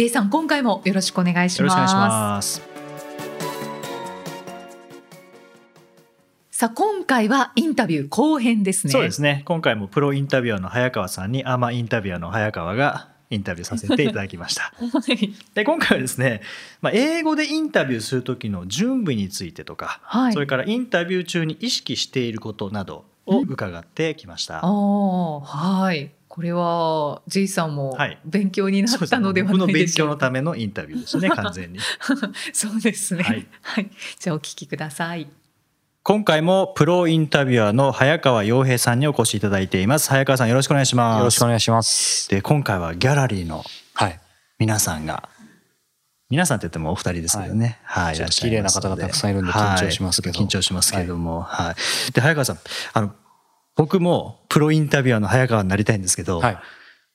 [0.00, 2.62] J さん今回もよろしくお願いします。
[6.50, 9.42] さあ今回はインタビュー後編ですねそうですね。
[9.44, 14.72] 今回もプロインタビュアーの早川さんにアマインタビュアーの早川がインタビューさせていただきました。
[14.80, 16.40] はいで今回はですね、
[16.80, 24.64] まあ、英語でインタビューする時の準備についてとか、はいそれからインタビュー中に意識していることなどを伺ってきました。
[24.64, 31.78] ああはいこれは J さんもはい勉強になったのでは僕の勉ないでしょうか強のためのインタビューですね、 完全に。
[32.54, 33.22] そうですね。
[33.22, 35.28] ははいい、じゃあお聞きください。
[36.02, 40.08] 今回もプロインタビュアーの早川洋平さんにお越しいただいています。
[40.08, 41.18] 早川さんよろしくお願いします。
[41.18, 42.30] よろしくお願いします。
[42.30, 43.62] で今回はギャラリーの
[43.92, 44.18] はい。
[44.58, 45.28] 皆さんが
[46.30, 51.72] 皆さんって言ってもお二人ですけどね、はい、ちょっといらっしゃいますので綺麗な方がたくさんいるんで緊張しますけどはい緊張しますけれども、は
[52.08, 52.58] いで早川さん
[52.94, 53.12] あの
[53.76, 56.58] 僕もプロインタビュアーの早川になりたいんですけど、はい。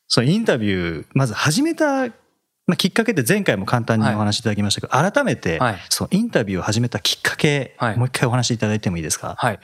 [0.08, 2.14] そのインタビューまず始めた、ま
[2.74, 5.78] あ、きっかけって前回も簡単にお話しいただきましたけど、改めて、はい。
[5.90, 7.98] そのインタビューを始めたきっかけ、はい。
[7.98, 9.60] もう一回お話しいただいてもいいですか、はい。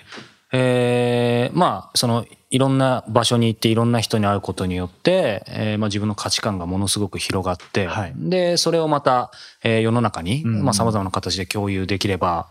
[0.53, 8.13] えー、まあ、その、いろんな場所に行っていろんな人に会うことによって、えーまあ、自分の価値観がものすごく広がって、はい。
[8.17, 9.31] で、それをまた、
[9.63, 12.49] えー世の中に、うんまあ、様々な形で共有できれば、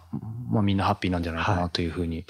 [0.50, 2.25] まあ、みんなハッピーなんじゃないかはないというふうに、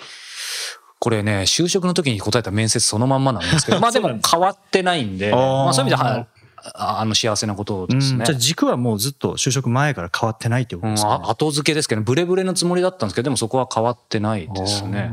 [1.01, 6.27] これね、就職の時に答えた面接そのまんまなんですけど、 まあでも変わってないんで、まあそういう意味では、
[6.75, 8.25] ああの幸せなことうんですね。
[8.27, 11.17] じゃあ軸はもうずっと就職前から変わってないっていうことですか、ね。
[11.17, 15.11] うんあ後付けですけど、ブレブレのつもりだったんですけど、でもそこは変わってないですね。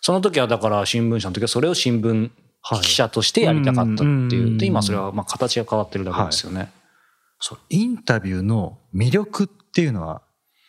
[0.00, 2.30] その時はだから新聞社の時はそれを新聞
[2.62, 2.80] はい。
[2.80, 4.06] 記者としてやりたかったってう。
[4.06, 4.58] んいう。
[4.58, 6.70] で、今それはまあ形が変わってるだけですよね。
[7.38, 10.22] そうインタビューの魅力っていうのは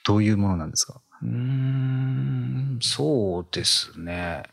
[0.06, 1.01] どういうものなんですか？
[1.22, 4.44] うん、そうですね。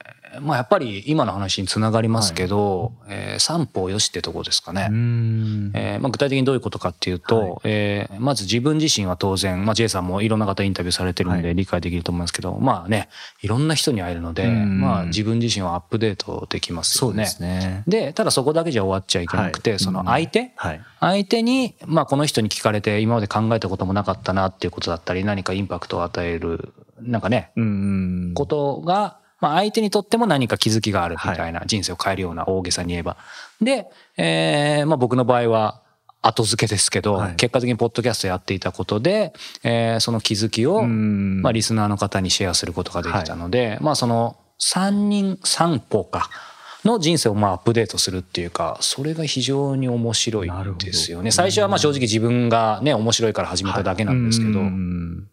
[0.41, 4.89] まあやっぱり今の話につながりますけど、えー三方よしってとこですかね。
[4.89, 13.09] んえーまあ、具体的にどういうことかっていうと、はいえーまず自分自身は当然、まあ、J さんもいろんな方インタビューされてるんはいで理解できると思いますけど、まあね、
[13.43, 17.25] いろんな人に会えるので、うんまあ自分自身はアップデートできますよね。
[17.25, 17.83] ですね。
[17.87, 20.81] で、ただそこだけじゃ終わっちゃいけなくて、はいその相手、はい。
[21.01, 28.33] 相手に、まあこの人に聞かれて今まで考えたこともなかったなっていうことだったり、何かインパクトを与える、なんかね、うん。
[28.34, 33.17] ことが、まあ相手にとっても何か気づきがあるみたいな、人生を変えるような大げさに言えば。
[33.61, 33.87] で、
[34.17, 35.83] えーまあ僕の場合は
[36.22, 37.37] 後付けですけど、はい。
[37.37, 41.43] 結果的にポッドキャストやっていたことで、えーその気づきを、うん。
[41.43, 46.31] まあリスナーの方にシェアすることができたので、まあその3人、3歩か。
[46.84, 51.31] の人生をまあアップデートするっていうか、それが非常に面白いですよね。
[51.31, 55.28] 最初はまあ正直自分がね、面白いから始めただけなんですけど、うん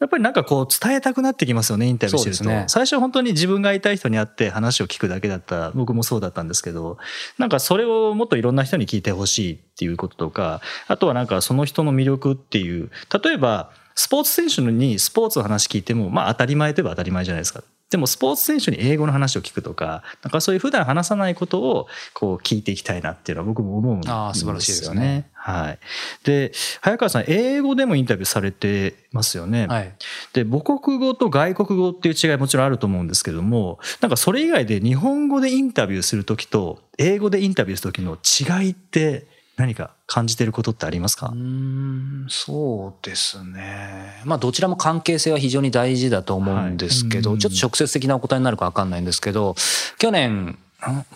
[0.00, 2.44] やっぱりなんかこう伝えたくなってきますよね、インタビューしてると。
[2.44, 6.98] ね最初は本当に自分が会いたい人に会って話を聞くだけだった、僕もそうだったんですけど、
[7.36, 12.90] なんかそれをもっといろんな人に聞いてほしいっていうこととか、あとはなんかその人の魅力っていう、
[13.22, 17.64] 例えばスポーツ選手にスポーツの話聞いても、まあ当たり前といえば当たり前じゃないですか。
[17.90, 24.20] でもスポーツ選手に英語の話を聞くとか、なんかそういう普段話さないことをこう聞いていきたいなっていうのは僕も思うんですよね。
[24.20, 25.28] あー素晴らしいですね。
[25.32, 25.78] はい。
[26.22, 29.66] で、早川さん、英語でもインタビューされてますよね。
[29.66, 29.92] はい。
[30.32, 39.26] で母国語と外国語っていう違いもちろんあると思うんですけどもなんかそれ以外で日本語でインタビューする時と英語でインタビューする時の違いって
[39.58, 41.26] 何か感じてることってありますか？
[41.26, 44.22] うーんそうですね。
[44.24, 47.34] まあどちらも関係性は非常に大事だと思うんですけど、はい。
[47.34, 47.40] うん。
[47.40, 49.56] ちょっと直接的なお答えになるかわかんないんですけど、
[49.98, 50.58] 去年、ん？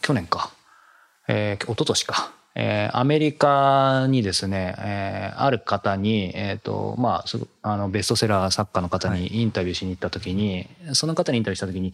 [0.03, 0.51] 去年か、
[1.29, 2.33] えー、一昨年か。
[2.55, 7.25] えーアメリカにですね、えーある方に、えっ、と、まあ、
[7.63, 11.93] あの、ベストセラー作家の方にインタビューしに行った時に、その方にインタビューした時に、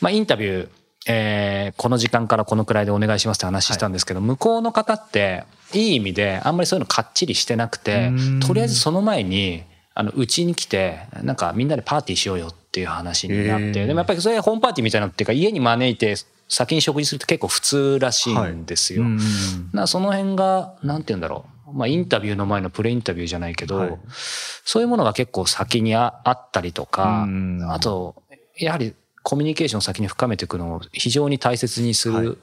[0.00, 0.68] まあ、インタビュー、
[1.08, 9.64] えーこの時間からこのくらいでお願いしますって話したんですけど、向こうの方って、いい意味で、あんまりそういうのかっちりしてなくてうん、とりあえずその前に、
[9.94, 16.16] あの、うちに来て、なんかみんなでパーティーしようよっていう話になって、でもやっぱりそれホームパーティーみたいなのっていうか、家に招いて
[16.48, 19.02] 先に食事するって結構普通らしいんですよ。
[19.02, 19.26] うんだか
[19.72, 21.72] らその辺が、なんて言うんだろう。
[21.72, 23.98] まあ、インタビューの前のプレインタビューじゃないけど、はい。
[24.64, 27.70] そういうものが結構先にああったりとか、うん。
[27.70, 28.22] あと、
[28.56, 28.94] やはり
[29.28, 32.24] コミュニケーションを先に深めていくのを非常に大切にすはい。
[32.24, 32.38] る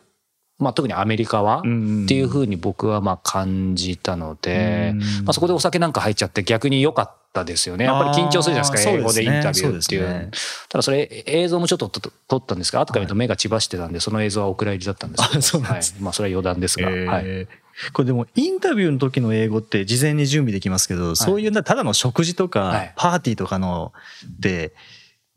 [0.60, 7.86] まあ、特にアメリカはうんっていうふうに僕はまあ感じたので、うんまあ、そこでお酒なんか入っちゃって逆に良かったですよね。
[7.86, 9.68] やっぱり緊張するじゃないですか、英語でインタビューっていう。
[9.68, 10.32] そうですね。
[10.70, 16.04] ただそれ映像もちょっと撮撮ったんですが、後から見ると目が血走ってたんで、その映像はお蔵入りだったんですけど、あそうなんですはい。
[16.04, 17.06] まあそれは余談ですが、えー。
[17.08, 17.48] はい。
[17.92, 22.52] これでもインタビューの時の英語って事前に準備できますけど、そういうなただの食事とはい。
[22.52, 23.92] かパーティーとかの
[24.40, 24.74] で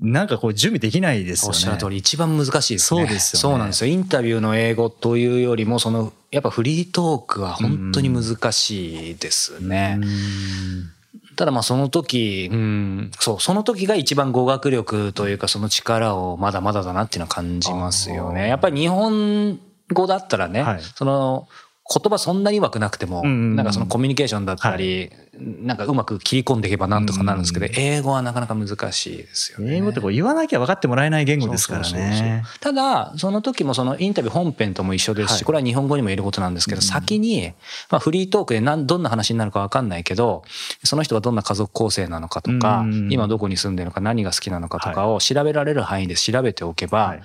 [0.00, 1.56] なんかこう準備できないですよね。
[1.56, 3.00] おっしゃる通り、一番難しいですね。
[3.00, 3.92] そうですよねそうなんですよ。
[3.92, 9.98] インタビューの英語というよりも、その、やっぱフリートークは本当に難しいですね。
[10.00, 10.98] うん
[11.38, 18.48] ただまあその時、うん、そう、その時が一番語学力というかその力をまだまだだなっていうのは感じますよね。
[18.48, 19.60] やっぱり日本
[19.92, 21.46] 語だったらね、はいその
[21.90, 29.76] 言葉そんなに上手くなくても、なんかそのコミュニケーションだったり、なんかうまく切り込んでいけばなんとかなるんですけど、うん英語はなかなか難しいですよね。
[29.76, 32.42] 英語ってこう言わなきゃ分かってもらえない言語ですからね。
[32.60, 35.44] ただ、その時もそのインタビュー本編とも一緒ですし、はい。
[35.44, 37.52] これは日本語にも言えることなんですけど、先に、
[37.90, 40.42] まあフリートークで何どんな話になるかわかんないけど、
[40.84, 47.16] その人がどんな家族構成なのかとか、うん今どこに住んでるのか何が好きなのかとかを調べられる範囲で調べておけば、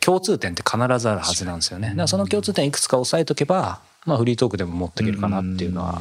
[0.00, 1.88] 共通点って必ずあるはずなんですよね。
[1.90, 6.00] だからその共通点いくつか押さえとけば、まあフリートークでも持っていけるかなっていうのは、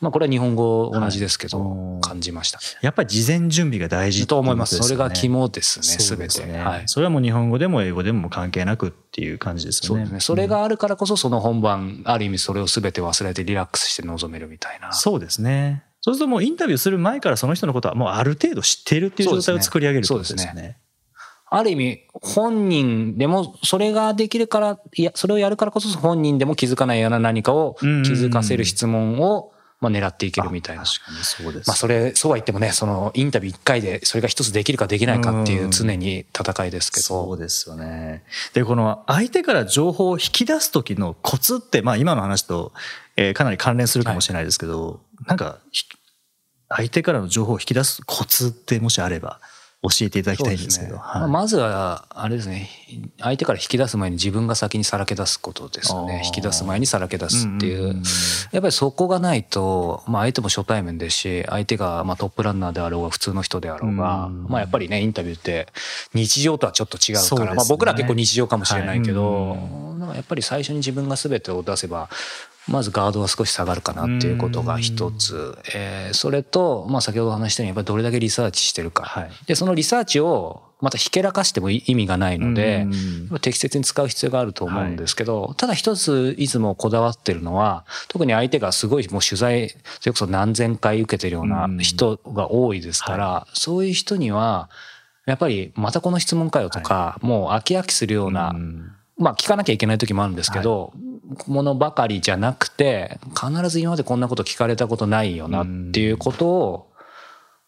[0.00, 2.58] まあこれは日本語同じですけど、はい感じました。
[2.80, 4.76] やっぱり事前準備が大事ってと思います。
[4.78, 6.40] それが肝ですね、すべて。
[6.58, 6.82] はい。
[6.86, 9.88] それはもう日本語でも英語でも関係なくっていう感じですよね。
[9.88, 10.20] そうですね。
[10.20, 14.92] それがあるからこそ、その本番、ある意味それを全て忘れてリラックスして臨めるみたいな。
[14.92, 15.84] そうですね。
[16.00, 20.78] そうするともうインタビューする前からその人のことはもうある程度知っているっていう状態を作り上げるとですそうですね。
[21.50, 30.82] ある意味、本人でも、それができるから、いや、それをやるからこそ本人でも気づかないような何かを気づかせる質問を、まあ狙っていけるみたいな。
[30.82, 31.68] 確かにそうです。
[31.68, 37.02] まあそれ、そうは言ってもね、そのインタビュー1回でそれが一つできるかできないかっていう常に戦いですけど。
[37.02, 38.24] そうですよね。
[38.54, 42.72] で、この相手から情報を引き出す時のコツって、まあ今の話と、
[43.16, 45.84] えーかなり関連するかもしれないですけど、なんかひ
[46.68, 49.40] 相手からの情報を引き出すコツってもしあれば
[49.80, 50.94] 教えていただきたいんですけど。
[50.94, 51.00] ね。
[51.00, 51.30] はい。
[51.30, 52.68] まずは、あれですね、
[53.20, 56.22] 相手から引き出す前に自分が先にさらけ出すことですよね。
[56.24, 57.94] 引き出す前にさらけ出すっていう。
[57.94, 58.02] んんん
[58.50, 65.68] やっぱりそこがないと、まあ相手も初対面ですし、相手がまあトップランナーであろうが普通の人であろうが、うんまあやっぱりね、インタビューって
[66.12, 67.56] 日常とはちょっと違うから、ね。
[67.56, 69.60] まあ僕ら結構日常かもしれないけど、はい。
[70.00, 72.08] なんかやっぱり最初に自分が全てを出せば、
[72.68, 75.58] まずガードは少し下がるかなっていうことが一つ。
[75.74, 79.04] えーそれと、まあ先ほど話したようにやっぱりどれだけリサーチしてるか。
[79.04, 79.30] はい。
[79.46, 82.86] で、そのリサーチをまたひけらかしても意味がないので、
[83.40, 89.70] 適切に使う必要があると思うんですけど、ただ一ついつもこだわってるのは、特に相手がすごいもう取材、
[90.00, 94.70] それこそ何千回受けてるような人が多いですから、そういう人には、
[95.26, 100.92] やっぱりまたこの質問かよとか、もう飽き飽きするような、うんまあ聞かなきゃいけない時もあるんですけど、
[101.46, 106.92] ものばかりじゃなくて、必ず今までこんなこと聞かれたことないよなっていうことを、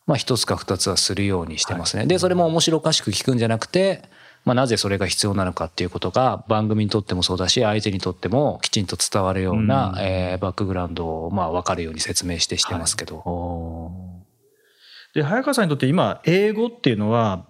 [0.07, 2.07] まあ一つか二つはするようにしてますね。
[2.07, 4.03] で、それも面白おかしく聞くんじゃなくて、
[4.45, 9.99] まあなぜそれが必要なのかっていうことが番組にとってもそうだし、相手にとってもきちんと伝わるような、うん。
[10.01, 13.17] えーバックグラウンドをまあ分かるように説明してしてますけど。
[13.17, 15.15] おー。
[15.15, 17.45] で早川さんにとって今英語っていうのは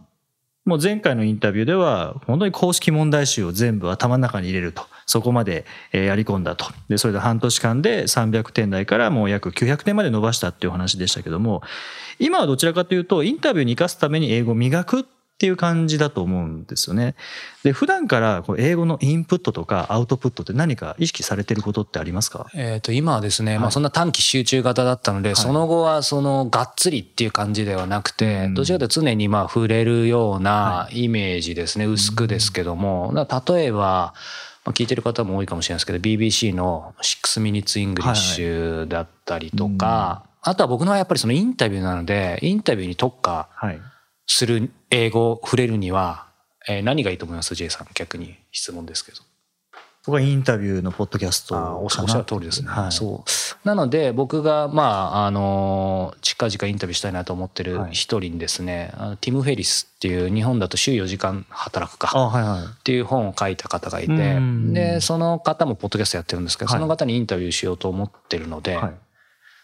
[0.64, 4.84] もう前回のインタビューでは本当に公式問題集を全部頭の中に入れると。
[5.10, 6.66] そこまでやり込んだと。
[6.88, 11.62] でそれで半年間で300点台からもう約900点まで伸ばしたっていう話でしたけども
[12.20, 15.04] 今はどちらかというとインタビューに生かすために英語を磨くっ
[15.40, 17.14] ていう感じだと思うんですよね。
[17.64, 22.46] で普段からこう英語のインプットとかアウトプットって何か意識されてることってありますか？
[22.54, 23.68] えっ、と、今はですね、まはい。
[23.68, 25.36] あそんな短期集中型だったので、い。
[25.36, 28.54] その後はそのがっつりっていう感じではなくて、うん。
[28.54, 34.12] どちらかというと常にまあ触れるようなはイメージですね、薄くですけども、例えば、
[34.66, 43.80] まあ、聞いてる方も多いかもしれないですけど、BBC の6 Minutes English だったりとか、あとは僕のはやっぱりそのインタビューなので、インタビューに特化はい
[44.32, 46.26] する英語を触れるには、
[46.68, 49.18] えー何がいいと思います ?J さん、逆に質問ですけど。
[50.06, 52.68] 僕はインタビューのポッドキャストあおっしゃる通りですね。
[52.68, 53.68] はいそう。
[53.68, 54.82] なので、僕が、ま
[55.22, 62.10] あ、あの、近々インタビューしたいなと思ってるはい一人にですね、あのティム・フェリスっていう日本だと週4時間働くか。
[62.78, 68.94] っていう本を書いた方がいてうん、で、その方もポッドキャストやってるんですけど、はいその方にインタビューしようと思ってるので、はい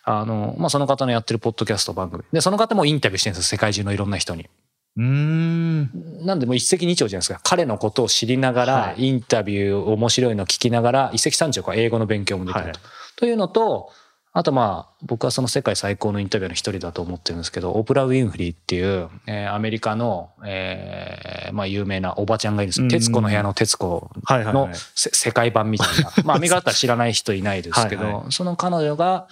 [0.07, 2.23] あの、まあ、その方のやってるポッドキャスト番組。
[2.33, 4.49] で、その方もインタビューしてるんですよ、世界中のいろんな人に。
[4.97, 5.91] うーん。
[6.25, 7.41] なんでもう一石二鳥じゃないですか。
[7.43, 9.09] 彼のことを知りながら、はい。
[9.09, 12.69] インタビュー面白いの聞きながら、一石三鳥か英語の勉強もできると。
[12.69, 12.79] はい。
[13.17, 13.91] というのと、
[14.33, 22.81] あとまあ僕はその世界最高のインタビューの一人だと思ってるんですけどオプラ・ウィンフリーっていう、えーアメリカの、えーまあ、有名なおばちゃんがいるんです。
[22.81, 22.85] うん。
[22.85, 29.27] うん徹子の部屋の徹子の世界版みたいな、まあ、アメリカだったら知らない人いないですけどその彼女が、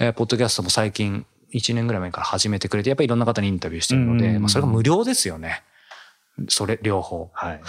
[0.00, 5.62] えーポッドキャストも最近1年ぐらい前から始めてくれてやっぱりいろんな方にインタビューしてるので、まあ、それが無料ですよね。
[6.48, 7.30] それ両方。
[7.32, 7.60] はい。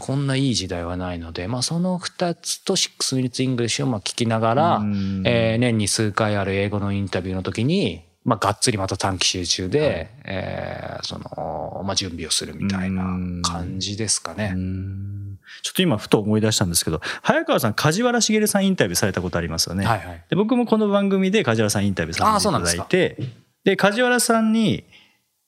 [0.00, 5.22] こんないい時代はないので、まあ、その2つと6 minutes English をまあ聞きながら、うん。
[5.24, 10.10] えー年に数回ある英語のインタビューの時に、まあ、がっつりまた短期集中で、はい。
[10.24, 13.04] えーその、まあ、準備をするみたいな
[13.42, 14.54] 感じですかね。
[15.46, 20.24] うんちょっと今ふと思い出したんですけど早川さん梶原茂さんインタビューされたことありますよね、はいはい。
[20.28, 23.16] で僕もこの番組で梶原さんインタビューさせていただいて
[23.64, 24.84] で梶原さんに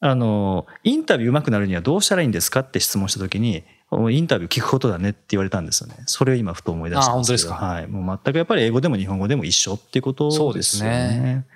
[0.00, 3.64] あのインタビュー上手くなるにはどうしたらいいんですかって質問した時に
[4.10, 5.96] インタビュー聞くことだねって言われたんですよね。
[6.06, 7.54] それを今ふと思い出したんですけど。
[7.54, 10.46] はい、もう全くやっぱり英語でも日本語でも一緒っていうことですよね。
[10.46, 11.46] そうですね。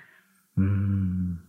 [0.57, 1.39] うん。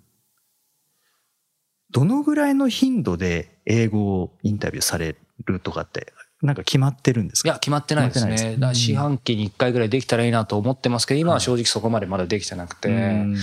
[1.90, 6.12] どのぐらいの頻度で英語をインタビューされるとかって
[6.44, 7.48] なんか決まってるんですか？
[7.48, 8.36] いや、決まってないですね。
[8.38, 8.44] す。
[8.44, 13.36] だから四半期に1回ぐらいできたらいいなと思ってますけど、今は正直そこまでまだできてなくて、うん。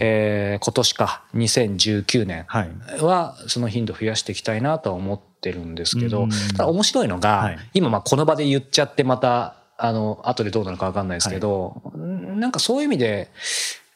[0.00, 2.70] えー今年か、2019年はい。
[3.00, 6.30] はその頻度増やしていきたいなとは思ってるんですけど、うん。
[6.30, 7.58] ただ面白いのが、はい。
[7.74, 13.30] 今まあこの場で言っちゃってまた、あの、後でどうなるかわかんないですけど、なんかそういう意味で、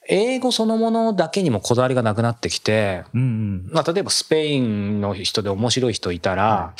[0.08, 3.70] 英語そのものだけにもこだわりがなくなってきて、うんうん。
[3.72, 6.72] まあ例えばスペインの人で面白い人いたら、は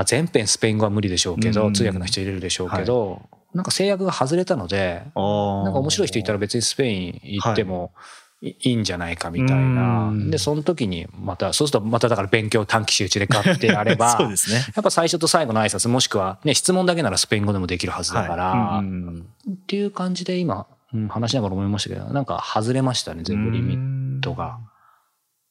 [0.00, 3.20] まあ全編スペイン語は無理でしょうけど、うん通訳の人入れるでしょうけど、
[3.52, 7.92] なんか制約が外れたので、ななんか面白い人いたら別にスペイン行っても
[8.40, 8.48] い。
[8.48, 10.08] いいんじゃないかみたいな。
[10.08, 10.14] う。
[10.14, 10.30] ん。
[10.30, 14.64] で、その時にまた、そうするとまただから勉強短期集中で買ってやれば、 そうですね。
[14.74, 24.58] やっぱ最初と最後の挨拶もしくはね、質問だけならスペイン語でもできるはずだから、はいっていう感じで今、うん話しながら思いましたけど、なんか外れましたね、全部リミットが。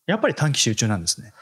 [0.10, 1.34] やっぱり短期集中なんですね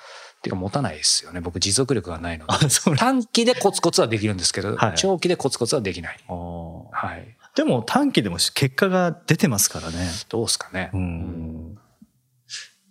[0.47, 1.41] っていうか持たないですよね。
[1.41, 2.53] 僕持続力がないので。
[2.97, 6.19] 短期でコツコツはできるんですけど、はい長期でコツコツはできない。
[6.27, 7.35] はい。
[7.55, 9.97] でも短期でも結果が出てますからね
[10.29, 10.91] どうですかね。
[10.93, 11.77] うん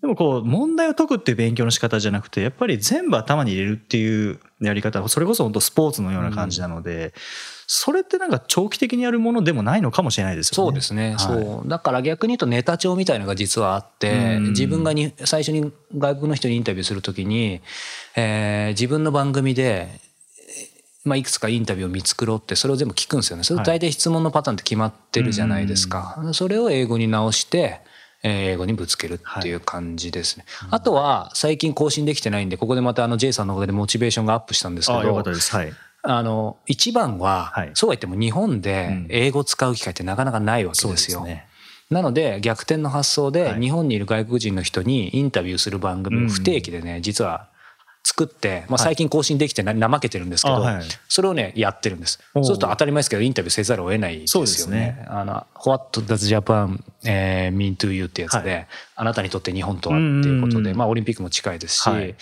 [0.07, 7.13] でもこう問題を解くっていう勉強の仕方じゃなくてやっぱり全部頭に入れるっていうやり方それこそ本当スポーツのような感じなので、
[7.67, 10.69] それってなんか長期的にやるものでもないのかもしれないですよね。
[10.69, 11.19] そうですね、はい。
[11.19, 11.69] そう。
[11.69, 14.49] だから逆に言うとネタ帳みたいのが実はあってうん。
[14.51, 17.61] 自分がに最初に外国の人にインタビューするときに、
[18.15, 19.89] えー自分の番組で、
[21.05, 23.43] まあ、いくつかインタビューを見繕ってそれを全部聞くんですよね。
[23.43, 27.86] それ大体質問のパターンって決まってるじゃないですか、それを英語に直してえー
[28.27, 35.55] 英語にぶつけるっていう感じですね、あとは最近更新できてないんでここでまたあの J さんのおかげでモチベーションがアップしたんですけどったです。
[35.55, 35.73] はい。
[36.03, 37.71] あの一番は、はい。
[37.75, 39.07] そうは言っても日本でうん。
[39.11, 41.47] 英語を使う機会ってなかなかないわけですすね。
[41.91, 43.61] なので逆転の発想ではい。
[43.61, 47.49] 日本にいる外国人の人にインタビューする番組を不定期でね実は
[48.17, 50.83] 作って、まあ、最近更新できてな怠けてるんですけど、あはい。
[51.07, 52.19] それをねやってるんです。
[52.33, 54.79] そうすると当たり前ですけどインタビューせざるを得ないですよね。
[54.79, 55.07] ね。
[55.09, 58.67] あの What does Japan、えー mean to you ってやつで、はい。
[58.97, 62.15] あなたにとって日本とはっていうことで、まあ、オリンピックも近いですし、はい。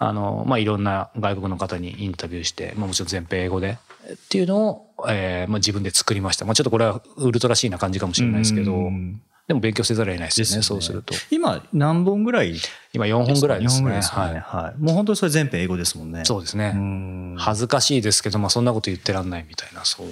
[0.00, 3.78] あのまあ、いろんな外国の方にインタビューして、まあ、もちろん全編英語で
[4.12, 10.62] っていうのを、えーまあ、自分で作りました、まあ、ちょっとこれはウルトラシーな感じかもしれないですけど、うんでも勉強せざるを得ないですよねね。
[10.62, 11.14] そうすると。
[11.30, 12.54] 今何本ぐらい？
[12.92, 14.00] 今4本ぐらいですね。
[14.02, 14.80] はい、はい。
[14.80, 16.24] もう本当にそれ全編英語ですもんね。
[16.24, 17.34] そうですね、うん。
[17.38, 20.06] 恥ずかしいですけど、まあ、そんなこと言ってらんないみたいなそう。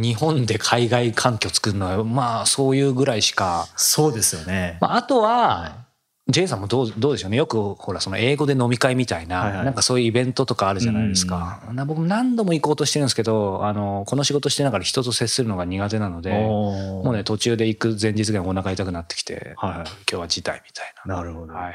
[0.00, 4.78] 日本で海外環境作るのはまあそういうぐらいしか、そうですよね。
[4.80, 5.83] まあ、あとは、
[6.26, 7.36] J さんもどうどうでしょうね。
[7.36, 9.64] よくほらその英語で飲み会みたいな、はいはい。
[9.66, 19.78] なんかそういうイベントとかあるじゃないですか、な僕何度も行こうとしてるんですけどあのこの仕事してながら人と接するのが苦手なのでもうね途中で行く前日ぐらいお腹痛くなってきて、はいはい。
[19.80, 21.16] 今日は辞退みたいな。
[21.16, 21.52] なるほど。
[21.52, 21.74] はい。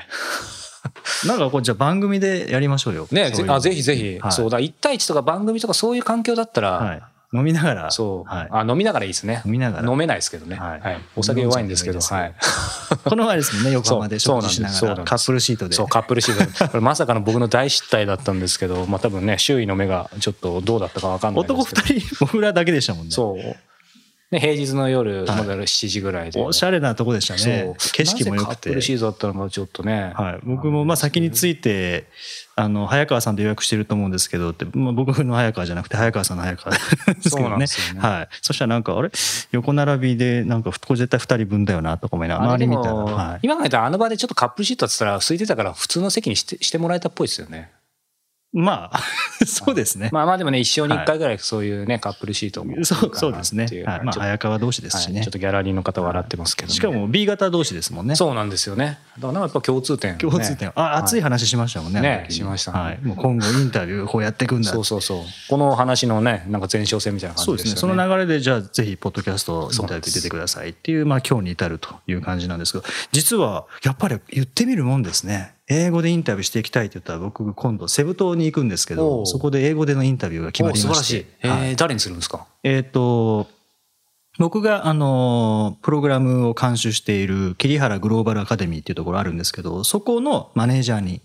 [1.27, 3.07] なんかこうじゃあ番組でやりましょうよ。
[3.11, 4.31] ね、そういうあぜひぜひ、はい。
[4.31, 7.03] そうだ1対1とか番組とかそういう環境だったら、はい。
[7.31, 7.91] 飲みながら。
[7.91, 8.47] そう、はい。
[8.51, 9.43] あ飲みながらいいですね。
[9.45, 9.91] 飲みながら。
[9.91, 10.95] 飲めないですけどね、ははい。
[10.95, 15.03] いお酒弱いんですけどいいいです この前ですもんね、横浜で食事しながら。
[15.03, 15.75] カップルシートで。
[15.75, 16.67] そうカップルシートで。
[16.69, 23.11] これまさかの僕の大失態だったんですけど、まあ、多分ね周囲の目がちょっとどうだったか分かんない男二人、僕らだけでしたもんね。
[23.11, 23.55] そう、
[24.31, 25.37] ね、平日の夜、はい。
[25.37, 26.39] まだ7時ぐらいで。
[26.39, 27.73] おしゃれなとこでしたね。
[27.93, 28.69] 景色も良くて。
[28.69, 28.81] カップル。
[28.81, 32.07] シートだったのかちょっとね、はい、僕もまあ先について
[32.59, 36.81] あの早川さんと予約してると思うんですけどって、まあ、僕の早川じゃなくて早川さんの早川で
[37.21, 37.49] すけどね。
[37.49, 38.01] なんですよね。
[38.01, 39.09] はい、そしたらなんかあれ？
[39.51, 47.71] 横並びでなんかこれ絶対2人分だよなとか思いながら周り見たら、も、はい、今考えたらあの場でちょっとカップルシートだって言ったら空いてたから普通の席にしてしてもらえたっぽいですよね
[48.51, 48.99] まあ、
[49.45, 50.09] そうですね。
[50.11, 52.83] まあまあでもね、一生に一回ぐらいそういうね、カップルシートも。
[52.83, 53.65] そうそうですね。
[53.85, 58.15] はい、まあ、早川同士ですしね、ちょっとギャラリーの方笑ってますけど、しかも B 型同士ですもんね。
[58.15, 58.97] そうなんですよね。
[59.19, 60.71] だからやっぱ共通点、共通点。
[60.75, 62.01] あ、熱い話しましたもんね。
[62.01, 62.99] ね、しましたはい。
[63.03, 64.71] もう今後インタビューこうやっていくんだ。
[64.71, 65.23] そうそうそう。
[65.47, 67.75] この話のね、なんか前哨戦みたいな感じですね。
[67.75, 75.53] その流れで、じゃあぜひ、ポッドキャストインタビュー出てくださいっていう、まあ今日に至るという感じなんですけど、実は、やっぱり言ってみるもんですね。
[75.69, 80.87] 英語でインタビューしていきたいって言ったら僕今度セブ島に行くんですけどそこで英語でのインタビューが決まりまして。
[80.87, 82.47] 素晴らしい、えー、はい、誰にするんですか？
[82.63, 83.47] えっ、ー、と
[84.39, 91.19] 僕があのプログラムを監修している桐原グローバルアカデミーっていうところあるんですけどそこのマネージャーにイン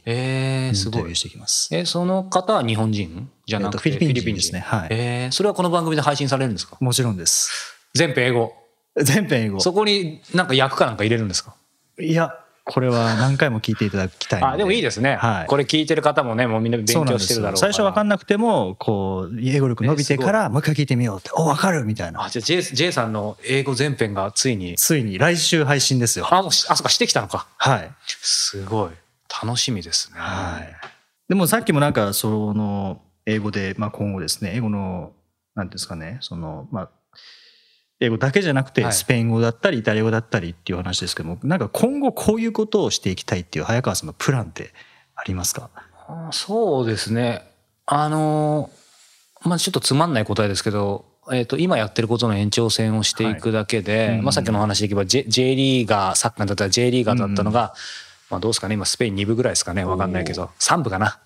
[0.92, 4.60] タビューしてきます,、えー、えー、その方は日本人じゃなくて、フィリピン人ですね。
[4.60, 6.76] はい、えー、それはこの番組で配信されるんですか？
[6.80, 7.78] もちろんです。
[7.94, 8.52] 全編英語？
[8.96, 9.60] 全編英語。
[9.60, 11.54] そこになんか役かなんか入れるんですか？
[12.00, 12.34] いや
[12.64, 22.24] これは何回も聞いていただきたいあでもいいですね、はい、これ聞いてる方もねもうみんな勉強してるだろう最初分かんなくてもこう英語力伸びてからもう一回聞いてみようってお分かるみたいな。
[22.24, 24.76] あじゃあ J, J さんの英語全編がついに。
[24.76, 26.26] ついに来週配信ですよ。
[26.30, 27.46] あもうあそっかしてきたのか。
[27.58, 27.90] はい。
[28.06, 28.90] すごい。
[29.42, 30.18] 楽しみですね。
[30.18, 30.72] はい。
[31.28, 35.12] でもさっきもなんかその英語で、まあ、今後ですね英語の
[35.54, 36.90] なんですかねそのまあ
[38.00, 44.72] 英語だけじゃなくてスペイン語だったりイタリア語だったりっていう話ですけども、なんか今後こういうことをしていきたいっていう早川さんのプランって
[45.16, 45.70] ありますか？
[46.32, 47.42] そうですね。
[47.86, 48.70] あの
[49.42, 54.22] まあちょっとつまんない答えですけどえー、と今やってることの延長線をしていくだけで、はい。
[54.22, 57.72] まあ、さっきの話でいけば J, J リーガーサッカーだったら J リーガーだったのが、
[58.34, 58.74] まあ、どうですかね。
[58.74, 59.84] 今スペイン2部ぐらいですかね。
[59.84, 60.50] 分かんないけど。
[60.58, 61.20] 3部かな。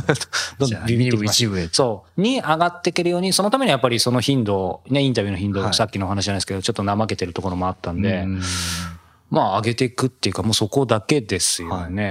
[0.58, 2.20] どんどんビビってきまそう。
[2.20, 8.26] に上がっていけるようにそのためにやっぱりその頻度ねインタビューの頻度、はい、さっきの話じゃないですけどちょっと怠けてるところもあったんで。
[9.30, 12.04] まあ上げていくっていうかもうそこだけですよね、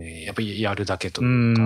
[0.00, 1.62] はい、やっぱりやるだけというか。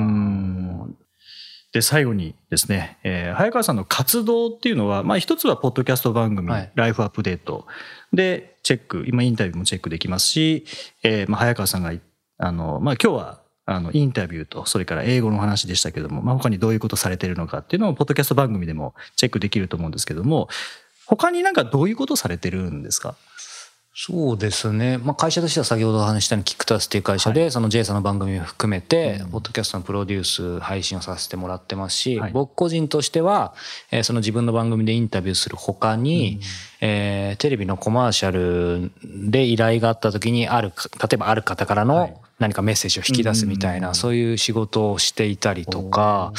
[1.73, 7.67] で最後にですね、えー、早川さんの活動っていうのは、まあ、一つはポッドキャスト番組、はい、ライフアップデート。
[8.13, 10.65] でチェック今インタビューもチェックできますし、
[11.03, 11.93] えーまあ、早川さんが
[12.39, 20.49] あの、まあ、今日はあのインタビューとそれから英語の話でしたけども、まあ、他にどういうことされてるのかっていうのをポッドキャスト番組でもチェックできると思うんですけども
[21.07, 23.17] 他になんかどういうことされてるんですか？
[23.99, 33.55] そうですね、まあ、会社としては先ほどお話したようにキクタスっていう会社で、はい、その J さんの番組を含めて、ポッドキャストのプロデュース配信をさせてもらってますし、はい、僕個人としては、
[33.91, 36.41] えー、その自分の番組でインタビューするほかに、
[36.83, 38.93] うん、えー、テレビのコマーシャル
[39.31, 46.33] で依頼があった時にある例えばある方からの何かメッセージを引き出すみたいな、そういう仕事をしていたりとか。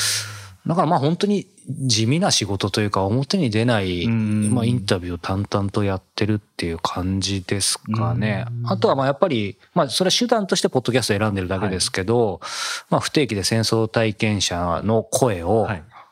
[0.65, 8.45] だからまあ本当に地味な仕事というか表に出ない、まあ、インタビューを淡々とやってるっていう感じですかね。
[8.65, 12.41] あとはまあやっぱり、まあそれは手段としてポッドキャスト選んでるだけですけど、
[12.89, 15.67] まあ不定期で戦争体験者の声を、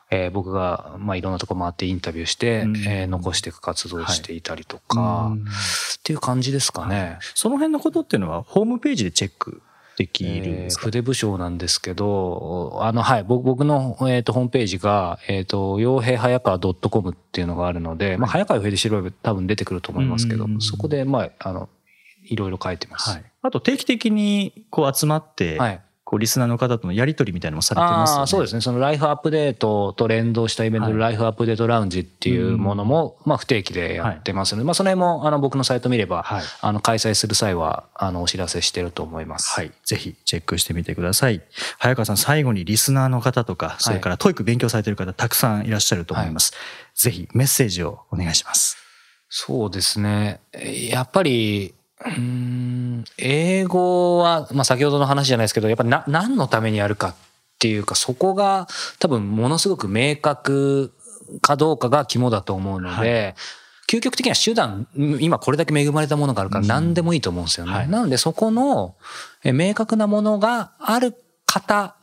[0.10, 5.44] えー、僕が、まあ、いろんなとこ回ってインタビューして、うん、えー、残していく活動をしていたりとか、はい、っ
[6.04, 9.62] ていう感じですかね、その辺のことっていうのはホームページでチェック
[9.98, 21.70] できるんですか、筆武将なんですけど、あの、はい、僕の、えーと、ホームページが、えっ、ー、と、傭兵早川 .com っていうのがあるので、まあ、早川洋平で調べ多分出てくると思いますけど、そこで、まあ、あの、
[22.28, 23.12] いろいろ書いてます。
[23.12, 28.28] はい、あと定期的にこう集まって、はい、こうリスナーの方とのやり取りみたいなのもされてますよね。
[28.28, 28.62] そうですね。
[28.62, 36.24] そのライフアップデートと連動したイベントで、ライフアップデートラウンジっていうものも、まあ不定期でやってますので、まあその辺もあの僕のサイト見れば、
[36.62, 39.50] あの開催する際はあのお知らせしてると思います。
[39.50, 39.72] はい。
[39.84, 41.42] ぜひチェックしてみてください。
[41.80, 46.54] 早川さん、最後にリスナーの方とか、それから TOEIC 勉強されてる方たくさんいらっしゃると思います。
[46.94, 48.78] ぜひメッセージをお願いします。
[49.28, 50.40] そうですね。
[50.92, 51.74] やっぱり、
[52.06, 52.65] うん
[53.18, 57.16] 英語は、まあ、先ほどの話じゃないですけどやっぱな何のためにやるかっ
[57.60, 58.68] ていうかそこが
[59.00, 60.94] 多分ものすごく明確
[61.42, 63.36] かどうかが肝だと思うので、はい、
[63.98, 67.72] 究極的には手段今これだけ恵まれたものがあるから何でもいいと思うんですよね。
[67.72, 68.96] うんはい、なのでそこの
[69.44, 71.16] 明確なものがある
[71.46, 71.96] 方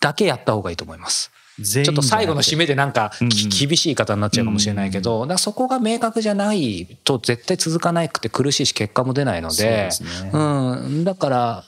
[0.00, 1.30] だけやった方がいいと思います。
[1.62, 9.90] ちょっと最後の締めでなんか、厳しい方になっちゃうかもしれないけど、だそこが明確じゃないと絶対続かなくて苦しいし結果も出ないので、
[10.32, 11.64] ううん、だから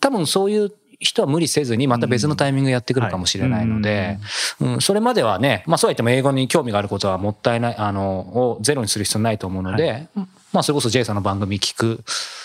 [0.00, 4.18] 多分そういう人は無理せずにまた別のタイミングやってくるかもしれないので、
[4.60, 8.20] うん、それまではね、まあそうは言っても英語に興味があることはもったいない、あの、
[8.54, 10.08] をゼロにする必要ないと思うので、
[10.52, 12.00] まあそれこそ J さんの番組聞く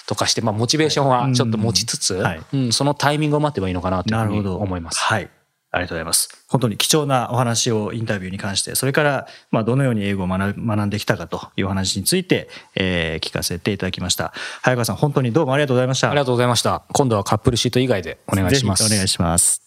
[0.06, 2.22] とかして、まあモチベーションはちょっと持ちつつ、
[2.54, 5.00] うん、そのタイミングを待てばいいのかなというふうに思います。
[5.00, 5.30] はい。
[5.72, 6.30] ありがとうございます。
[6.50, 14.34] 本当に貴重なお話をインタビューに関して、それから、まあ、どのように英語を学んできたかという話について、えー、聞かせていただきました。
[14.62, 16.10] 早川さん、本当にどうもありがとうございました。
[16.10, 16.84] ありがとうございました。
[16.92, 18.86] 今度はカップルシート以外でお願いします。
[18.86, 19.62] お願いします。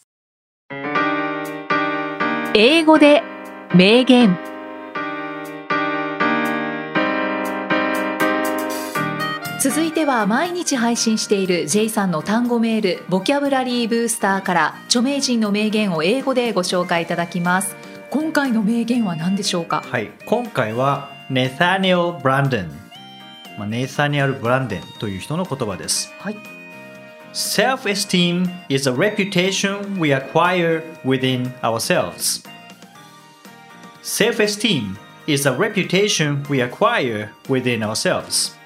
[2.55, 3.23] 英語で
[3.75, 4.54] 名言
[9.65, 17.75] 続いては毎日配信している J さんの単語メールボキャブラリーブースターから著名人の名言を英語でご紹介いただきます
[18.11, 19.83] 今回の名言は何でしょうか？
[19.91, 22.69] はい、今回はネサニエル・ブランデン、
[23.57, 26.13] まあ、ネサニエル・ブランデンという人の言葉です。
[26.19, 26.37] はい、
[27.33, 32.47] Self-esteem is a reputation we acquire within ourselves.
[34.03, 38.63] Self-esteem is a reputation we acquire within ourselves.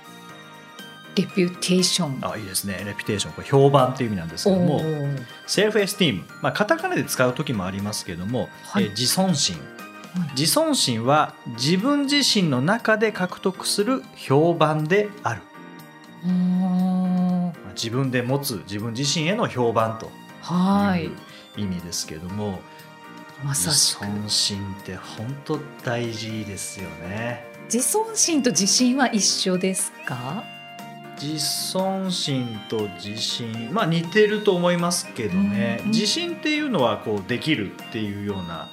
[1.23, 2.83] レピュテーションあ、いいですね。
[2.87, 6.15] レピュテーション、これ評判という意味なんですけども、ーセルフエスティー。
[6.17, 8.85] ム、まあ、カタカナで使う時もありますけれども、はい。
[8.85, 9.57] えー自尊心。
[9.57, 9.61] は
[10.27, 10.31] い。
[10.39, 15.43] 自尊心は自分自身の中で獲得する評判である、
[16.25, 17.43] うーん。
[17.47, 20.11] まあ自分で持つ自分自身への評判と
[20.43, 21.05] はい。
[21.05, 21.13] いう
[21.57, 22.61] 意味ですけども、
[23.43, 24.05] 自まさしく。
[24.05, 27.45] 尊心って本当大事ですよね。
[27.73, 30.43] 自尊心と自信は一緒ですか？
[31.21, 33.73] 自尊心と自信。
[33.73, 38.69] まあ似てると思いますけどね、うん自信っていうのはこうできるっていうような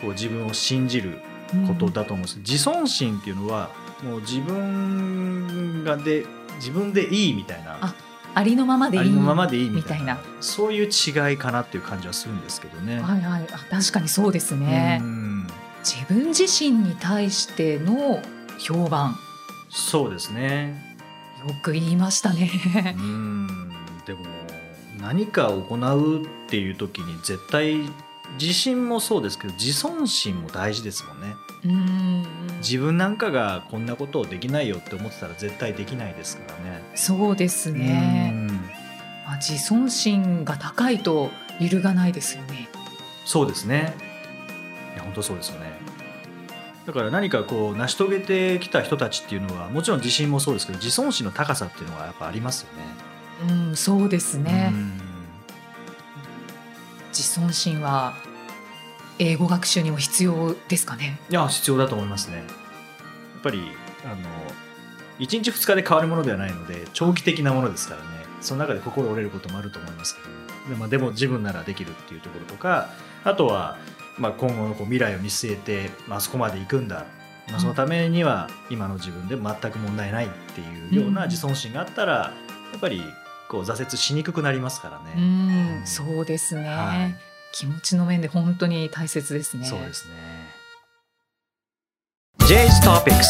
[0.00, 1.20] こう自分を信じる
[1.66, 3.70] ことだと思うんです、自尊心っていうのは
[4.02, 7.78] もう自分がで自分でいいみたいな。
[7.80, 7.94] あ
[8.34, 10.18] ありのままでいいありのままでいいみたいな。
[10.40, 13.00] そういう違いかなっていう感じはするんですけどね。
[13.00, 13.46] はいはい。
[13.52, 15.00] あ確かにそうですね。
[15.02, 15.46] うん。
[15.82, 18.22] 自分自身に対しての
[18.58, 19.16] 評判。
[19.70, 20.87] そうですね。
[21.46, 22.50] よく言いましたね
[22.98, 23.70] うん
[24.06, 24.20] でも
[25.00, 27.88] 何かを行うっていう時に絶対
[28.40, 31.34] 自信もそうですけど自尊心も大事ですもんね。
[31.64, 32.26] うん
[32.58, 36.82] 自分なんかがこんなことをできないよって思ってたら絶対できないですからね。
[36.94, 38.46] そうですね、うん
[39.24, 42.68] まあ、自尊心が高いと揺るがないですよね
[43.24, 43.94] そうですね。
[44.94, 45.67] いや本当そうですよね。
[46.88, 53.58] だから何かこう成し遂げてきた人たちっていうのはもちろん自信もそうですけど自尊心の高さっていうのはやっぱありますよね。
[53.68, 55.00] うんそうですね、うん
[57.10, 58.14] 自尊心は
[59.18, 61.20] 英語学習にも必要ですかね？
[61.28, 62.36] いや必要だと思いますね。
[62.36, 62.44] やっ
[63.42, 63.60] ぱり
[64.04, 64.16] あの
[65.18, 68.06] 1日2日で変わるものではないので長期的なものですからね
[68.40, 70.28] その中で心折れることもあると思いますけど
[70.70, 72.88] で,、まあ、でも自分ならできるっていうところとか
[73.24, 73.76] あとは、
[74.18, 77.06] まあ、今後のこう未来を見据えて、まあそこまで行くんだ、
[77.50, 82.32] まあ、そのためには今の自分で全く問題ないっていうような自尊心があったら
[82.72, 83.02] やっぱり
[83.48, 85.80] こう挫折しにくくなりますからうね。
[85.82, 85.86] ん。
[85.86, 87.14] そうですね、はい。
[87.52, 89.64] 気持ちの面で本当に大切ですね。
[89.64, 90.48] そうですね。
[92.48, 93.22] J's Topics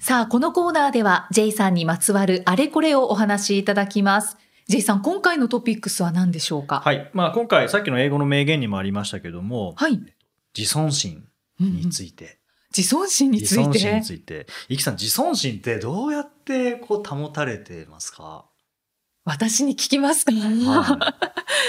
[0.00, 4.36] さあこのコーナーでは J さんにまつわるあれこれをお話しいただきます
[4.68, 6.80] J さん今回のトピックスは何でしょうか？
[6.80, 10.00] はい、まあ、今回さっきの英語の名言にもありましたけども、はい、
[10.56, 11.28] 自尊心
[11.60, 11.76] うんうん。
[11.76, 12.38] について、
[12.76, 14.46] 自尊心につい自尊心てについて。
[14.68, 18.46] イキさん自尊心ってどうやってこう保たれてますか、
[19.24, 21.14] 私に聞きますか、は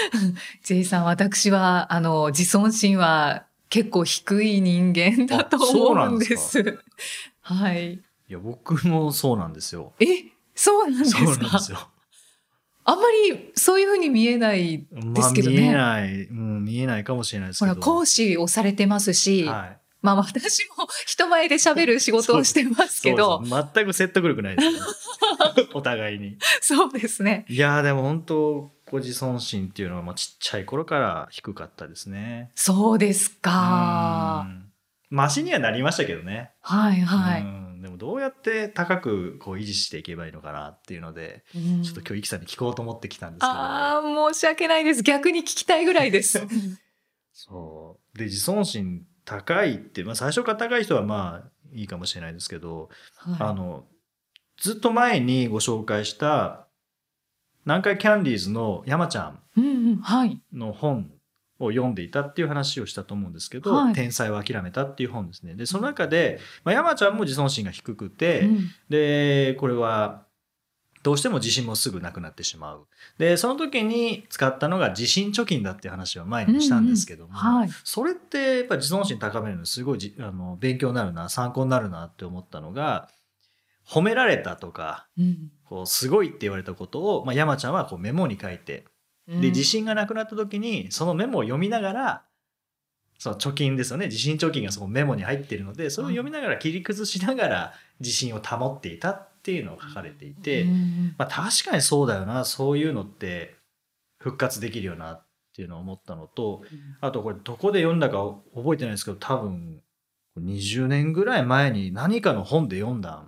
[0.64, 6.78] J さん私はあの自尊心は結構低い人間だと思うんんでですす
[7.42, 7.92] はい。
[7.92, 9.92] い、いや僕もそうなんですよ。
[10.00, 10.06] え
[10.56, 11.78] そうなんですそうなんかですよ。
[12.88, 15.58] あんまりそういうふうに見えないまあすけどね。
[15.58, 17.74] 見えない、うん、見えないかもしれないですけど。
[17.74, 23.42] ほら講師をされてますし、はい、まあ私も人前で喋る仕事をしてますけど。
[23.44, 24.78] 全く説得力ないです、ね、
[25.74, 26.38] お互いに。
[26.62, 27.44] そうですね。
[27.50, 32.50] いやーでも本当こう自尊心っていうのはまあちっちゃい頃から低かったですね。
[32.54, 34.46] そうですか。
[34.46, 34.64] うん。
[35.10, 36.52] マシにはなりましたけどね。
[36.62, 41.82] はいはい、うんでもどうやって高くこう維持していけばいいのかなっていうので、うん。
[41.82, 45.02] ちょっと今日イキさんに聞こうと思ってきたんですけど、ああ申し訳ないです。
[45.02, 46.46] 逆に聞きたいぐらいです。
[47.32, 48.18] そう。
[48.18, 52.90] で自尊心高いって、まあ、最初から高い人はまあいいかもしれないですけど、
[53.38, 53.86] あはの
[54.58, 56.66] ずっと前にご紹介した
[57.64, 59.42] 南海キャンディーズの山ちゃん
[60.52, 61.10] の本
[61.58, 63.94] を読んでいたっていう話をしたと思うんですけど「はい。
[63.94, 65.54] 天才を諦めた」っていう本ですね。
[65.54, 68.70] でその中で、まあ、山ちゃんも自尊心が低くて、うん。
[68.88, 70.26] でこれは
[71.02, 72.86] どうしても自信もすぐなくなってしまう。
[73.18, 77.70] でその時に使ったのが自信貯金だっていう話を前にしたんですけども、はい。
[77.84, 83.08] それってやっぱり自尊心高めるのすごいじあの勉強になるな参考になるなって思ったのが
[83.86, 85.50] 褒められたとかうん。
[85.64, 88.90] こうすごいって言われたことを、まあ、山ちゃんはこうメモに書いてうん
[89.28, 92.22] で自信がなくなった時にそのメモを読みながら
[93.18, 94.06] その貯金ですよね。
[94.06, 102.44] 自信貯金がそのメモに入っているのでそれを読みながら切り崩しながら自信を保っていたっていうのが書かれていて、うんまあ、確かにそうだよな。
[102.44, 103.56] そういうのって
[104.18, 106.62] 復活できるよなってっていうのを思ったのと
[107.00, 108.18] あとこれどこで読んだか
[108.54, 109.82] 覚えてないですけど多分
[110.40, 113.24] 20年ぐらい前に何かの本で読んだ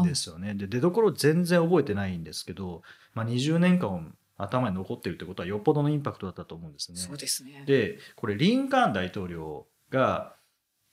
[0.00, 0.54] んですよね。
[0.54, 2.82] で出どころ全然覚えてないんですけど、
[3.14, 6.98] まあ、20年間頭に残ってるってことはよっぽどのインパクトだったと思うんですね。
[6.98, 7.64] そうですね。
[7.66, 10.34] でこれリンカーン大統領が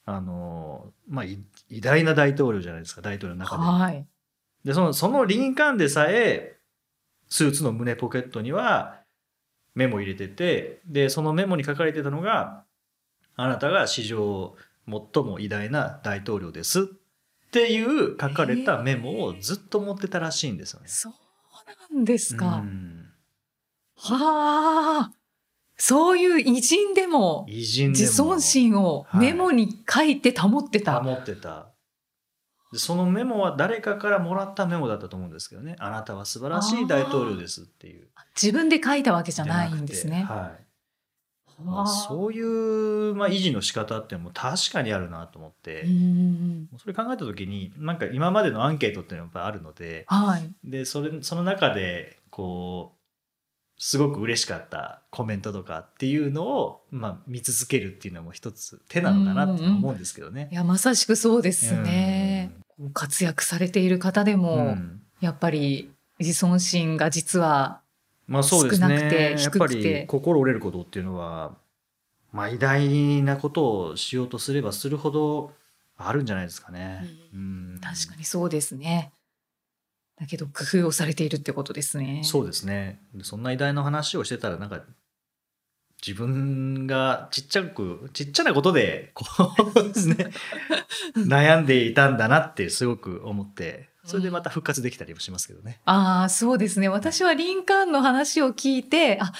[0.04, 3.62] あのまあい偉大な大統領じゃないですか大統領の中で。
[3.62, 4.06] はい。
[4.64, 6.58] でそのそのリンカーンでさえ
[7.28, 9.00] スーツの胸ポケットには
[9.74, 12.64] メモ入れててでそのメモに書かれてたのが
[13.36, 16.84] 「あなたが史上最も偉大な大統領です」っ
[17.52, 20.88] ていう書かれたメモをずっと持ってたらしいんですよね。
[20.88, 21.12] そう
[21.94, 22.56] なんですか。
[22.56, 22.99] うん
[24.02, 25.12] はあ。
[25.76, 31.02] そういう偉人でも偉人自尊心をメモに書いて保ってた。
[31.02, 31.68] 保ってた。
[32.72, 35.76] でそのメモは誰かからもらったメモだったと思うんですけどね。
[35.78, 38.08] あなたは素晴らしい大統領ですっていう。
[38.40, 40.22] 自分で書いたわけじゃないんですね。
[40.28, 40.70] はい
[41.64, 41.86] まあ、はあ。
[41.86, 50.50] そういう、まあ、維持の仕方っても確かにあるなと思って、うんそれ考えた時になんか今までのアンケートっていうのはやっぱあるのではい。
[50.62, 52.99] でそれその中でこう
[53.82, 60.54] すごく嬉しかったコメントとかっていうのを、まあ、見続けるっていうのも一つ手なのかなって思うんですけどねい。
[60.54, 62.52] やまさしくそうですね。
[62.92, 67.82] 活躍されている方でうんも、うんやっぱり自尊心が実は
[68.26, 69.36] 少なくてね。
[69.38, 71.56] やっぱ低くてり心折れることっていうのは、
[72.32, 75.52] まあ偉大なことをしようとすればするほど
[75.98, 77.04] あるんじゃないですかね。
[77.34, 79.12] うん確かにそうですね。
[80.20, 82.20] だけど工夫をされているってことですね。
[82.24, 83.00] そうですね。
[83.14, 84.82] でそんな偉大な話をしてたらなんか
[86.06, 89.24] 自分がちっちゃくちっちゃなことでこ
[89.76, 90.30] うですね
[91.16, 95.80] 悩んでいたんだなってすごく思ってそれでまた復活できたりもしますけどね。
[95.84, 96.88] ああそうですね。
[96.88, 99.32] 私はリンカーンの話を聞いて、あ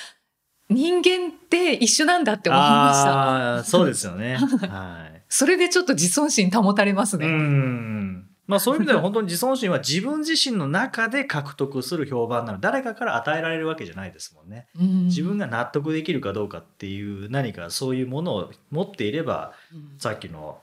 [0.68, 2.70] 人間って一緒なんだって思いまし
[3.04, 3.12] た。
[3.12, 4.36] ああそうですよね。
[4.36, 5.22] はい。
[5.28, 7.26] それでちょっと自尊心保たれますうね。
[7.26, 8.29] ん。
[8.50, 14.66] まあそういう意味では 本当に自尊心は自分自身の中で獲得する評判なの誰かから与えられるわけじゃないですもんね。
[14.78, 20.60] うん自分が納得できるかどうかっていう何かそういうものを持っていればうんさっきの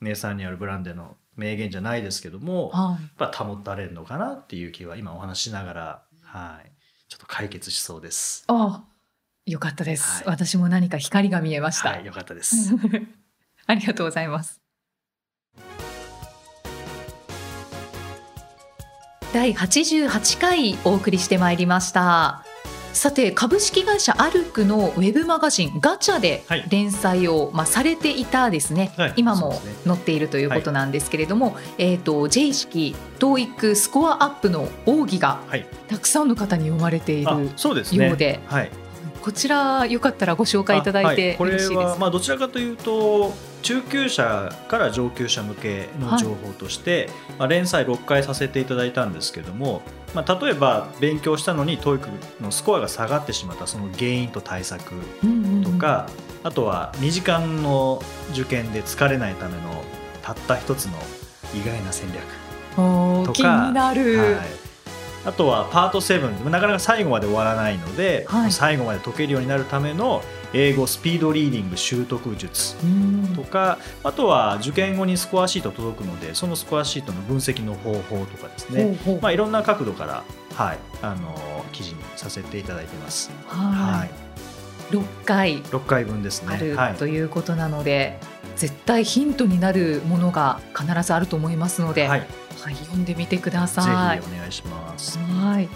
[0.00, 3.04] 姉さんにあるブランデの名言じゃないですけどもやはい。
[3.04, 6.70] っぱ保たれるのかなっていう気は今お話ししながらはい
[7.08, 8.44] ちょっと解決しそうです。
[8.48, 8.84] あ
[9.46, 11.90] よかったです、はい私も何か光が見えました。
[11.90, 12.74] はいよかったです。
[13.66, 14.63] ありがとうございます。
[19.34, 22.44] 第88回お送りしてまいりました。
[22.92, 35.66] さて株式会社アルクのウェブマガジンガチャではい連載を、まあ、されていたですね、はい今も載っているということなんですけれども、えっ、と J 式 TOEIC スコアアップの奥義がはい。
[35.88, 38.06] たくさんの方に読まれていあるそうですね。
[38.06, 38.70] ようではい。
[39.20, 49.80] こちらよかったらご紹介いただいてあはいですか、はまあどちらかというと中級者から上級者向けの情報として、まあ、連載6回させていただいたんですけども、
[50.14, 54.92] まあ、例えば勉強したのに TOEIC のスコアが下がってしまったその原因と対策
[55.64, 56.08] とか、
[56.42, 59.82] あとは2時間の受験で疲れないための
[60.22, 60.98] たった一つの
[61.54, 62.22] 意外な戦略
[63.26, 64.36] とかになる、はい、
[65.24, 68.52] あとはパート7なかなか最後まで終わらないので、はい。
[68.52, 70.22] 最後まで解けるようになるための
[70.54, 83.30] 英語スピードリーディング習得術うんとかあとは受験後にスコアシート届くのでそのスコアシートの分析の方法とかですね、まあ、いろんな角度から、はい、あの記事にさせていただいてます。
[83.46, 86.54] ははいい、6回6回分ですね。
[86.54, 88.20] あるはいということなので、
[88.56, 92.26] 絶対ヒントになるものが必ずあると思いますので、は、はい
[92.70, 94.20] い読んでみてくだぜひおさい。
[94.38, 95.18] 願いします。
[95.18, 95.68] はい。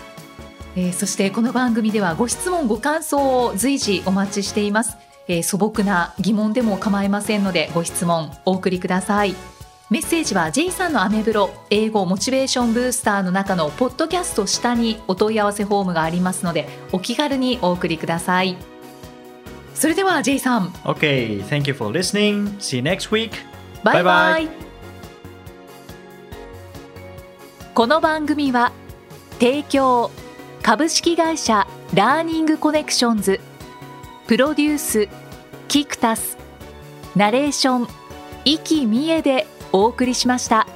[0.78, 9.34] えーそしてこの番組ではご質問ご感想を随時お待ちしています、えー素朴な疑問でも構いませんのでご質問お送りください。
[9.90, 18.56] メッセージは J さんのアメブロ英語モチベーションブースターの中のポッドキャスト下にお問い合わせフォームがありますのでお気軽にお送りください。
[19.74, 20.68] それでは J さん。
[20.84, 22.56] Okay, thank you for listening.
[22.58, 23.32] See you next week.
[23.82, 24.48] バイ
[27.74, 28.72] この番組は
[29.40, 30.10] 提供
[30.62, 33.40] 株式会社ラーニングコネクションズ
[34.26, 35.08] プロデュース
[35.68, 36.36] キクタス
[37.16, 37.88] ナレーション
[38.44, 40.66] 生きみえでお送りしました。